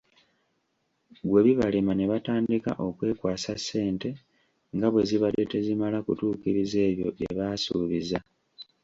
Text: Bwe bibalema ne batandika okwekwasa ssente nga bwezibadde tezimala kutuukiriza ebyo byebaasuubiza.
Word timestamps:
Bwe 1.27 1.41
bibalema 1.45 1.93
ne 1.95 2.05
batandika 2.11 2.71
okwekwasa 2.87 3.53
ssente 3.59 4.09
nga 4.75 4.87
bwezibadde 4.91 5.43
tezimala 5.51 5.97
kutuukiriza 6.05 6.77
ebyo 6.89 7.07
byebaasuubiza. 7.15 8.19